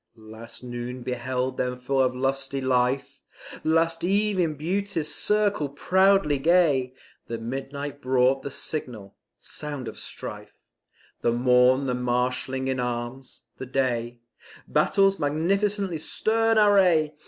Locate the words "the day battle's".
13.57-15.19